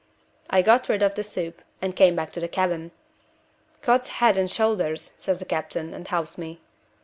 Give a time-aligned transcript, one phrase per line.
[0.49, 2.89] I got rid of the soup, and came back to the cabin.
[3.83, 6.59] 'Cod's head and shoulders,' says the captain, and helps me.